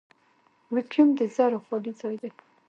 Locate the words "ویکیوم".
0.73-1.09